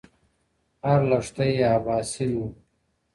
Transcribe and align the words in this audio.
هر 0.85 0.99
لښتی 1.09 1.49
يې 1.57 1.65
اباسين 1.77 2.31
ؤ. 2.43 2.47